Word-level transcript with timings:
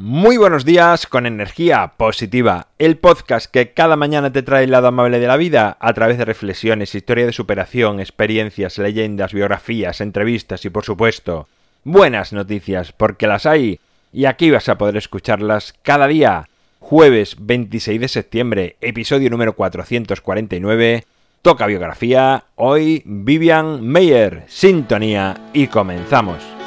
Muy 0.00 0.36
buenos 0.36 0.64
días 0.64 1.08
con 1.08 1.26
energía 1.26 1.94
positiva, 1.96 2.68
el 2.78 2.98
podcast 2.98 3.50
que 3.50 3.72
cada 3.72 3.96
mañana 3.96 4.30
te 4.32 4.44
trae 4.44 4.62
el 4.62 4.70
lado 4.70 4.86
amable 4.86 5.18
de 5.18 5.26
la 5.26 5.36
vida 5.36 5.76
a 5.80 5.92
través 5.92 6.18
de 6.18 6.24
reflexiones, 6.24 6.94
historia 6.94 7.26
de 7.26 7.32
superación, 7.32 7.98
experiencias, 7.98 8.78
leyendas, 8.78 9.32
biografías, 9.32 10.00
entrevistas 10.00 10.64
y 10.64 10.70
por 10.70 10.84
supuesto 10.84 11.48
buenas 11.82 12.32
noticias 12.32 12.92
porque 12.92 13.26
las 13.26 13.44
hay 13.44 13.80
y 14.12 14.26
aquí 14.26 14.52
vas 14.52 14.68
a 14.68 14.78
poder 14.78 14.96
escucharlas 14.96 15.74
cada 15.82 16.06
día. 16.06 16.48
Jueves 16.78 17.34
26 17.40 18.00
de 18.00 18.08
septiembre, 18.08 18.76
episodio 18.80 19.30
número 19.30 19.54
449, 19.54 21.06
toca 21.42 21.66
biografía, 21.66 22.44
hoy 22.54 23.02
Vivian 23.04 23.84
Meyer, 23.84 24.44
sintonía 24.46 25.50
y 25.52 25.66
comenzamos. 25.66 26.57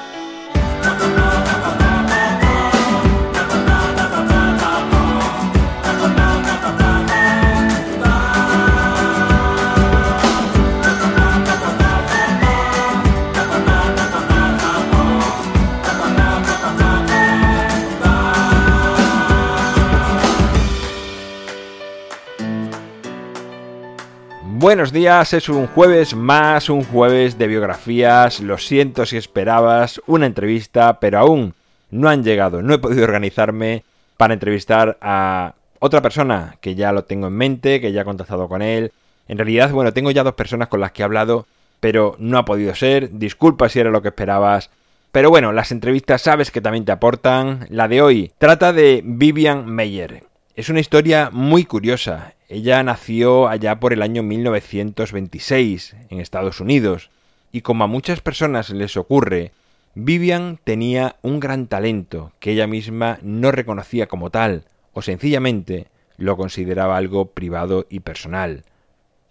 Buenos 24.61 24.91
días, 24.91 25.33
es 25.33 25.49
un 25.49 25.65
jueves 25.65 26.15
más, 26.15 26.69
un 26.69 26.83
jueves 26.83 27.39
de 27.39 27.47
biografías. 27.47 28.41
Lo 28.41 28.59
siento 28.59 29.07
si 29.07 29.17
esperabas 29.17 29.99
una 30.05 30.27
entrevista, 30.27 30.99
pero 30.99 31.17
aún 31.17 31.55
no 31.89 32.09
han 32.09 32.23
llegado. 32.23 32.61
No 32.61 32.75
he 32.75 32.77
podido 32.77 33.03
organizarme 33.03 33.83
para 34.17 34.35
entrevistar 34.35 34.99
a 35.01 35.55
otra 35.79 36.03
persona 36.03 36.57
que 36.61 36.75
ya 36.75 36.91
lo 36.91 37.05
tengo 37.05 37.25
en 37.25 37.33
mente, 37.33 37.81
que 37.81 37.91
ya 37.91 38.01
he 38.01 38.05
contactado 38.05 38.47
con 38.47 38.61
él. 38.61 38.91
En 39.27 39.39
realidad, 39.39 39.71
bueno, 39.71 39.93
tengo 39.93 40.11
ya 40.11 40.23
dos 40.23 40.35
personas 40.35 40.67
con 40.67 40.79
las 40.79 40.91
que 40.91 41.01
he 41.01 41.05
hablado, 41.05 41.47
pero 41.79 42.15
no 42.19 42.37
ha 42.37 42.45
podido 42.45 42.75
ser. 42.75 43.17
Disculpa 43.17 43.67
si 43.67 43.79
era 43.79 43.89
lo 43.89 44.03
que 44.03 44.09
esperabas. 44.09 44.69
Pero 45.11 45.31
bueno, 45.31 45.53
las 45.53 45.71
entrevistas 45.71 46.21
sabes 46.21 46.51
que 46.51 46.61
también 46.61 46.85
te 46.85 46.91
aportan. 46.91 47.65
La 47.71 47.87
de 47.87 48.03
hoy 48.03 48.31
trata 48.37 48.73
de 48.73 49.01
Vivian 49.03 49.65
Meyer. 49.65 50.25
Es 50.55 50.69
una 50.69 50.81
historia 50.81 51.31
muy 51.33 51.65
curiosa. 51.65 52.35
Ella 52.53 52.83
nació 52.83 53.47
allá 53.47 53.79
por 53.79 53.93
el 53.93 54.01
año 54.01 54.23
1926 54.23 55.95
en 56.09 56.19
Estados 56.19 56.59
Unidos 56.59 57.09
y 57.49 57.61
como 57.61 57.85
a 57.85 57.87
muchas 57.87 58.19
personas 58.19 58.71
les 58.71 58.97
ocurre, 58.97 59.53
Vivian 59.95 60.59
tenía 60.61 61.15
un 61.21 61.39
gran 61.39 61.67
talento 61.67 62.33
que 62.41 62.51
ella 62.51 62.67
misma 62.67 63.19
no 63.21 63.53
reconocía 63.53 64.07
como 64.07 64.31
tal 64.31 64.65
o 64.91 65.01
sencillamente 65.01 65.87
lo 66.17 66.35
consideraba 66.35 66.97
algo 66.97 67.27
privado 67.27 67.87
y 67.89 68.01
personal. 68.01 68.65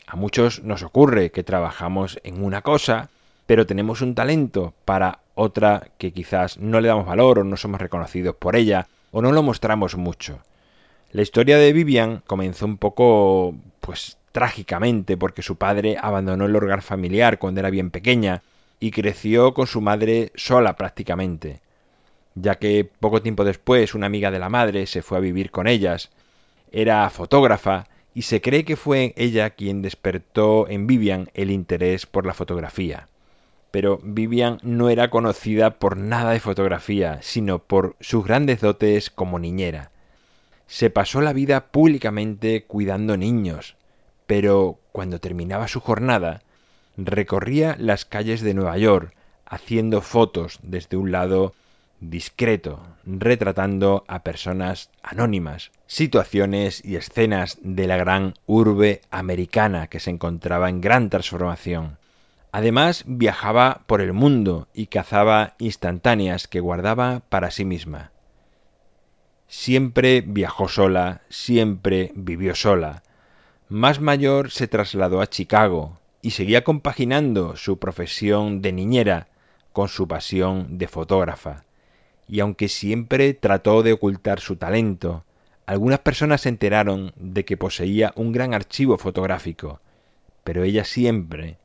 A 0.06 0.16
muchos 0.16 0.62
nos 0.62 0.82
ocurre 0.82 1.30
que 1.30 1.44
trabajamos 1.44 2.18
en 2.24 2.42
una 2.42 2.62
cosa, 2.62 3.10
pero 3.44 3.66
tenemos 3.66 4.00
un 4.00 4.14
talento 4.14 4.72
para 4.86 5.18
otra 5.34 5.88
que 5.98 6.14
quizás 6.14 6.56
no 6.56 6.80
le 6.80 6.88
damos 6.88 7.04
valor 7.04 7.40
o 7.40 7.44
no 7.44 7.58
somos 7.58 7.82
reconocidos 7.82 8.34
por 8.36 8.56
ella 8.56 8.88
o 9.10 9.20
no 9.20 9.30
lo 9.30 9.42
mostramos 9.42 9.94
mucho. 9.94 10.40
La 11.12 11.22
historia 11.22 11.58
de 11.58 11.72
Vivian 11.72 12.22
comenzó 12.24 12.66
un 12.66 12.78
poco, 12.78 13.56
pues, 13.80 14.16
trágicamente, 14.30 15.16
porque 15.16 15.42
su 15.42 15.56
padre 15.56 15.96
abandonó 16.00 16.46
el 16.46 16.54
hogar 16.54 16.82
familiar 16.82 17.40
cuando 17.40 17.58
era 17.58 17.70
bien 17.70 17.90
pequeña 17.90 18.44
y 18.78 18.92
creció 18.92 19.52
con 19.52 19.66
su 19.66 19.80
madre 19.80 20.30
sola 20.36 20.76
prácticamente, 20.76 21.62
ya 22.36 22.60
que 22.60 22.88
poco 23.00 23.22
tiempo 23.22 23.42
después 23.42 23.94
una 23.96 24.06
amiga 24.06 24.30
de 24.30 24.38
la 24.38 24.48
madre 24.48 24.86
se 24.86 25.02
fue 25.02 25.18
a 25.18 25.20
vivir 25.20 25.50
con 25.50 25.66
ellas. 25.66 26.10
Era 26.70 27.10
fotógrafa 27.10 27.88
y 28.14 28.22
se 28.22 28.40
cree 28.40 28.64
que 28.64 28.76
fue 28.76 29.12
ella 29.16 29.50
quien 29.50 29.82
despertó 29.82 30.68
en 30.68 30.86
Vivian 30.86 31.28
el 31.34 31.50
interés 31.50 32.06
por 32.06 32.24
la 32.24 32.34
fotografía. 32.34 33.08
Pero 33.72 33.98
Vivian 34.04 34.58
no 34.62 34.90
era 34.90 35.10
conocida 35.10 35.70
por 35.80 35.96
nada 35.96 36.30
de 36.30 36.40
fotografía, 36.40 37.18
sino 37.20 37.58
por 37.58 37.96
sus 37.98 38.24
grandes 38.24 38.60
dotes 38.60 39.10
como 39.10 39.40
niñera 39.40 39.90
se 40.70 40.88
pasó 40.88 41.20
la 41.20 41.32
vida 41.32 41.72
públicamente 41.72 42.62
cuidando 42.62 43.16
niños, 43.16 43.74
pero 44.28 44.78
cuando 44.92 45.18
terminaba 45.18 45.66
su 45.66 45.80
jornada, 45.80 46.42
recorría 46.96 47.74
las 47.76 48.04
calles 48.04 48.40
de 48.40 48.54
Nueva 48.54 48.78
York 48.78 49.12
haciendo 49.44 50.00
fotos 50.00 50.60
desde 50.62 50.96
un 50.96 51.10
lado 51.10 51.54
discreto, 51.98 52.86
retratando 53.04 54.04
a 54.06 54.22
personas 54.22 54.90
anónimas, 55.02 55.72
situaciones 55.88 56.84
y 56.84 56.94
escenas 56.94 57.58
de 57.62 57.88
la 57.88 57.96
gran 57.96 58.34
urbe 58.46 59.00
americana 59.10 59.88
que 59.88 59.98
se 59.98 60.10
encontraba 60.10 60.68
en 60.68 60.80
gran 60.80 61.10
transformación. 61.10 61.98
Además 62.52 63.02
viajaba 63.08 63.82
por 63.88 64.00
el 64.00 64.12
mundo 64.12 64.68
y 64.72 64.86
cazaba 64.86 65.56
instantáneas 65.58 66.46
que 66.46 66.60
guardaba 66.60 67.22
para 67.28 67.50
sí 67.50 67.64
misma. 67.64 68.12
Siempre 69.52 70.20
viajó 70.20 70.68
sola, 70.68 71.22
siempre 71.28 72.12
vivió 72.14 72.54
sola. 72.54 73.02
Más 73.68 74.00
mayor 74.00 74.52
se 74.52 74.68
trasladó 74.68 75.20
a 75.20 75.28
Chicago 75.28 75.98
y 76.22 76.30
seguía 76.30 76.62
compaginando 76.62 77.56
su 77.56 77.80
profesión 77.80 78.62
de 78.62 78.70
niñera 78.70 79.26
con 79.72 79.88
su 79.88 80.06
pasión 80.06 80.78
de 80.78 80.86
fotógrafa. 80.86 81.64
Y 82.28 82.38
aunque 82.38 82.68
siempre 82.68 83.34
trató 83.34 83.82
de 83.82 83.92
ocultar 83.92 84.38
su 84.38 84.54
talento, 84.54 85.24
algunas 85.66 85.98
personas 85.98 86.42
se 86.42 86.48
enteraron 86.48 87.12
de 87.16 87.44
que 87.44 87.56
poseía 87.56 88.12
un 88.14 88.30
gran 88.30 88.54
archivo 88.54 88.98
fotográfico, 88.98 89.80
pero 90.44 90.62
ella 90.62 90.84
siempre 90.84 91.58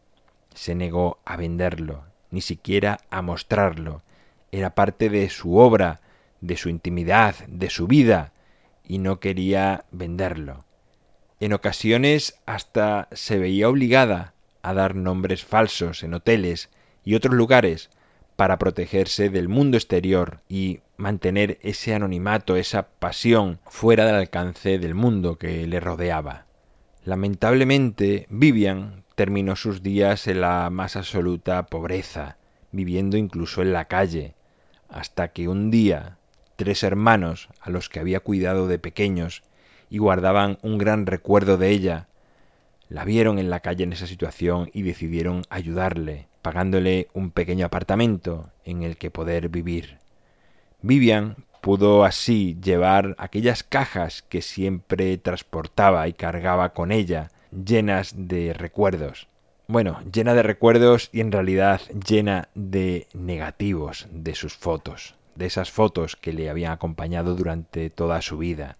se 0.55 0.73
negó 0.73 1.19
a 1.23 1.37
venderlo, 1.37 2.03
ni 2.31 2.41
siquiera 2.41 2.97
a 3.11 3.21
mostrarlo. 3.21 4.01
Era 4.51 4.73
parte 4.73 5.09
de 5.09 5.29
su 5.29 5.57
obra, 5.57 6.01
de 6.45 6.57
su 6.57 6.69
intimidad, 6.69 7.35
de 7.47 7.69
su 7.69 7.87
vida, 7.87 8.33
y 8.83 8.99
no 8.99 9.19
quería 9.19 9.85
venderlo. 9.91 10.65
En 11.39 11.53
ocasiones 11.53 12.39
hasta 12.45 13.07
se 13.11 13.37
veía 13.37 13.69
obligada 13.69 14.33
a 14.61 14.73
dar 14.73 14.95
nombres 14.95 15.43
falsos 15.43 16.03
en 16.03 16.13
hoteles 16.13 16.69
y 17.03 17.15
otros 17.15 17.35
lugares 17.35 17.89
para 18.35 18.57
protegerse 18.57 19.29
del 19.29 19.47
mundo 19.47 19.77
exterior 19.77 20.41
y 20.49 20.79
mantener 20.97 21.57
ese 21.61 21.93
anonimato, 21.93 22.55
esa 22.55 22.87
pasión 22.87 23.59
fuera 23.65 24.05
del 24.05 24.15
alcance 24.15 24.79
del 24.79 24.95
mundo 24.95 25.37
que 25.37 25.67
le 25.67 25.79
rodeaba. 25.79 26.45
Lamentablemente, 27.03 28.27
Vivian 28.29 29.03
terminó 29.15 29.55
sus 29.55 29.83
días 29.83 30.27
en 30.27 30.41
la 30.41 30.69
más 30.69 30.95
absoluta 30.95 31.65
pobreza, 31.67 32.37
viviendo 32.71 33.17
incluso 33.17 33.61
en 33.61 33.73
la 33.73 33.85
calle, 33.85 34.35
hasta 34.89 35.29
que 35.29 35.47
un 35.47 35.71
día 35.71 36.17
tres 36.55 36.83
hermanos 36.83 37.49
a 37.59 37.69
los 37.69 37.89
que 37.89 37.99
había 37.99 38.19
cuidado 38.19 38.67
de 38.67 38.79
pequeños 38.79 39.43
y 39.89 39.97
guardaban 39.97 40.57
un 40.61 40.77
gran 40.77 41.05
recuerdo 41.05 41.57
de 41.57 41.69
ella, 41.69 42.07
la 42.89 43.03
vieron 43.03 43.39
en 43.39 43.49
la 43.49 43.61
calle 43.61 43.83
en 43.83 43.93
esa 43.93 44.07
situación 44.07 44.69
y 44.73 44.83
decidieron 44.83 45.43
ayudarle, 45.49 46.27
pagándole 46.41 47.07
un 47.13 47.31
pequeño 47.31 47.65
apartamento 47.65 48.51
en 48.63 48.83
el 48.83 48.97
que 48.97 49.11
poder 49.11 49.49
vivir. 49.49 49.97
Vivian 50.81 51.35
pudo 51.61 52.05
así 52.05 52.57
llevar 52.61 53.15
aquellas 53.17 53.63
cajas 53.63 54.21
que 54.21 54.41
siempre 54.41 55.17
transportaba 55.17 56.07
y 56.07 56.13
cargaba 56.13 56.73
con 56.73 56.91
ella, 56.91 57.31
llenas 57.51 58.13
de 58.15 58.53
recuerdos. 58.53 59.27
Bueno, 59.67 59.99
llena 60.11 60.35
de 60.35 60.43
recuerdos 60.43 61.09
y 61.11 61.21
en 61.21 61.31
realidad 61.31 61.81
llena 62.07 62.49
de 62.53 63.07
negativos 63.13 64.07
de 64.11 64.35
sus 64.35 64.55
fotos 64.55 65.15
de 65.35 65.45
esas 65.45 65.71
fotos 65.71 66.15
que 66.15 66.33
le 66.33 66.49
habían 66.49 66.71
acompañado 66.71 67.35
durante 67.35 67.89
toda 67.89 68.21
su 68.21 68.37
vida. 68.37 68.77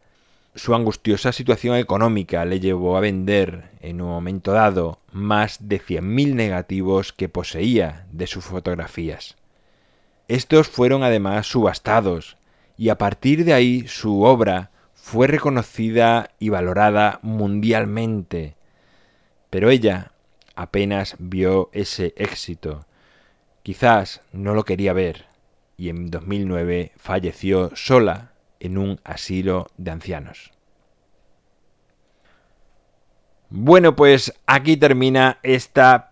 Su 0.56 0.74
angustiosa 0.74 1.34
situación 1.34 1.76
económica 1.76 2.46
le 2.46 2.62
llevó 2.62 2.96
a 2.96 3.02
vender, 3.02 3.72
en 3.82 4.02
un 4.02 4.08
momento 4.08 4.54
dado, 4.54 5.00
más 5.12 5.68
de 5.68 5.82
100.000 5.82 6.34
negativos 6.34 7.12
que 7.12 7.28
poseía 7.28 8.08
de 8.12 8.26
sus 8.26 8.46
fotografías. 8.46 9.36
Estos 10.30 10.70
fueron 10.70 11.04
además 11.04 11.48
subastados, 11.48 12.38
y 12.78 12.90
a 12.90 12.98
partir 12.98 13.44
de 13.44 13.54
ahí 13.54 13.86
su 13.88 14.24
obra 14.24 14.72
fue 14.94 15.28
reconocida 15.28 16.32
y 16.40 16.50
valorada 16.50 17.20
mundialmente. 17.22 18.56
Pero 19.50 19.70
ella 19.70 20.14
apenas 20.56 21.16
vio 21.20 21.70
ese 21.74 22.14
éxito. 22.16 22.86
Quizás 23.62 24.22
no 24.32 24.54
lo 24.54 24.64
quería 24.64 24.94
ver 24.94 25.35
y 25.78 25.90
en 25.90 26.10
2009 26.10 26.92
falleció 26.98 27.72
sola 27.76 28.32
en 28.60 28.78
un 28.78 29.00
asilo 29.04 29.68
de 29.78 29.92
ancianos. 29.92 30.52
Bueno, 33.50 33.96
pues 33.96 34.34
aquí 34.48 34.76
termina 34.76 35.40
esta 35.44 36.12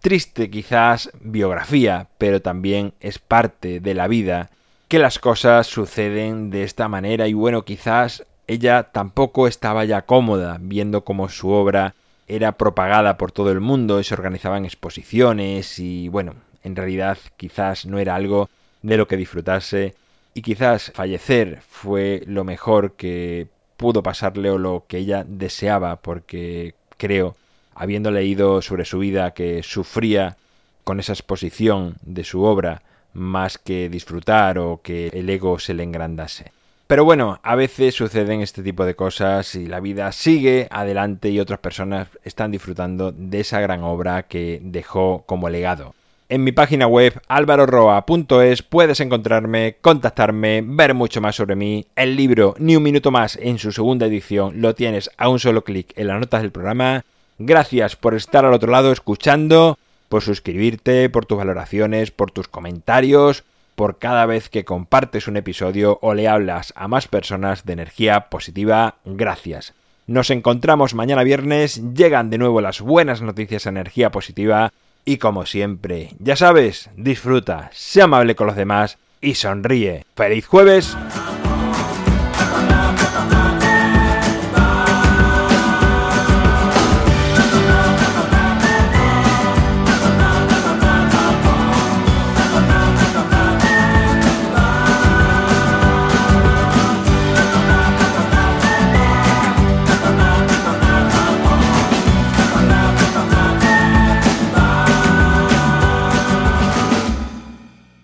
triste 0.00 0.50
quizás 0.50 1.10
biografía, 1.20 2.08
pero 2.18 2.42
también 2.42 2.92
es 3.00 3.18
parte 3.18 3.80
de 3.80 3.94
la 3.94 4.08
vida 4.08 4.50
que 4.88 4.98
las 4.98 5.18
cosas 5.18 5.68
suceden 5.68 6.50
de 6.50 6.64
esta 6.64 6.88
manera 6.88 7.28
y 7.28 7.32
bueno, 7.32 7.64
quizás 7.64 8.26
ella 8.46 8.90
tampoco 8.92 9.46
estaba 9.46 9.84
ya 9.84 10.02
cómoda 10.02 10.58
viendo 10.60 11.04
cómo 11.04 11.28
su 11.28 11.48
obra 11.50 11.94
era 12.26 12.52
propagada 12.52 13.16
por 13.16 13.32
todo 13.32 13.50
el 13.52 13.60
mundo 13.60 14.00
y 14.00 14.04
se 14.04 14.14
organizaban 14.14 14.64
exposiciones 14.64 15.78
y 15.78 16.08
bueno, 16.08 16.34
en 16.62 16.76
realidad 16.76 17.16
quizás 17.36 17.86
no 17.86 17.98
era 17.98 18.14
algo 18.14 18.50
de 18.82 18.96
lo 18.96 19.08
que 19.08 19.16
disfrutase 19.16 19.94
y 20.34 20.42
quizás 20.42 20.92
fallecer 20.94 21.60
fue 21.68 22.22
lo 22.26 22.44
mejor 22.44 22.92
que 22.92 23.48
pudo 23.76 24.02
pasarle 24.02 24.50
o 24.50 24.58
lo 24.58 24.84
que 24.86 24.98
ella 24.98 25.24
deseaba 25.26 25.96
porque 25.96 26.74
creo, 26.96 27.36
habiendo 27.74 28.10
leído 28.10 28.62
sobre 28.62 28.84
su 28.84 28.98
vida 28.98 29.34
que 29.34 29.62
sufría 29.62 30.36
con 30.84 31.00
esa 31.00 31.12
exposición 31.12 31.96
de 32.02 32.24
su 32.24 32.42
obra 32.42 32.82
más 33.12 33.58
que 33.58 33.88
disfrutar 33.88 34.58
o 34.58 34.80
que 34.82 35.08
el 35.08 35.28
ego 35.28 35.58
se 35.58 35.74
le 35.74 35.82
engrandase. 35.82 36.52
Pero 36.86 37.04
bueno, 37.04 37.40
a 37.42 37.56
veces 37.56 37.94
suceden 37.94 38.40
este 38.40 38.62
tipo 38.62 38.84
de 38.84 38.94
cosas 38.94 39.54
y 39.54 39.66
la 39.66 39.80
vida 39.80 40.12
sigue 40.12 40.68
adelante 40.70 41.30
y 41.30 41.40
otras 41.40 41.58
personas 41.58 42.08
están 42.22 42.50
disfrutando 42.50 43.12
de 43.12 43.40
esa 43.40 43.60
gran 43.60 43.82
obra 43.82 44.24
que 44.24 44.60
dejó 44.62 45.24
como 45.26 45.48
legado. 45.48 45.94
En 46.32 46.44
mi 46.44 46.52
página 46.52 46.86
web 46.86 47.20
alvaroroa.es 47.28 48.62
puedes 48.62 49.00
encontrarme, 49.00 49.76
contactarme, 49.82 50.62
ver 50.64 50.94
mucho 50.94 51.20
más 51.20 51.36
sobre 51.36 51.56
mí. 51.56 51.84
El 51.94 52.16
libro 52.16 52.54
Ni 52.58 52.74
un 52.74 52.82
minuto 52.82 53.10
más 53.10 53.36
en 53.36 53.58
su 53.58 53.70
segunda 53.70 54.06
edición 54.06 54.62
lo 54.62 54.74
tienes 54.74 55.10
a 55.18 55.28
un 55.28 55.38
solo 55.38 55.62
clic 55.62 55.92
en 55.94 56.06
las 56.06 56.18
notas 56.18 56.40
del 56.40 56.50
programa. 56.50 57.04
Gracias 57.38 57.96
por 57.96 58.14
estar 58.14 58.46
al 58.46 58.54
otro 58.54 58.72
lado 58.72 58.92
escuchando, 58.92 59.78
por 60.08 60.22
suscribirte, 60.22 61.10
por 61.10 61.26
tus 61.26 61.36
valoraciones, 61.36 62.10
por 62.12 62.30
tus 62.30 62.48
comentarios, 62.48 63.44
por 63.74 63.98
cada 63.98 64.24
vez 64.24 64.48
que 64.48 64.64
compartes 64.64 65.28
un 65.28 65.36
episodio 65.36 65.98
o 66.00 66.14
le 66.14 66.28
hablas 66.28 66.72
a 66.76 66.88
más 66.88 67.08
personas 67.08 67.66
de 67.66 67.74
energía 67.74 68.30
positiva. 68.30 68.94
Gracias. 69.04 69.74
Nos 70.06 70.30
encontramos 70.30 70.94
mañana 70.94 71.24
viernes, 71.24 71.82
llegan 71.92 72.30
de 72.30 72.38
nuevo 72.38 72.62
las 72.62 72.80
buenas 72.80 73.20
noticias 73.20 73.66
a 73.66 73.68
energía 73.68 74.10
positiva 74.10 74.72
y 75.04 75.18
como 75.18 75.46
siempre, 75.46 76.10
ya 76.18 76.36
sabes, 76.36 76.90
disfruta, 76.96 77.70
sé 77.72 78.02
amable 78.02 78.36
con 78.36 78.46
los 78.46 78.56
demás 78.56 78.98
y 79.20 79.34
sonríe. 79.34 80.04
¡Feliz 80.14 80.46
jueves! 80.46 80.96